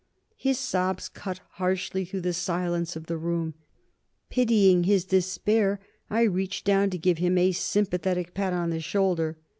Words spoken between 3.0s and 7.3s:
the room. Pitying his despair, I reached down to give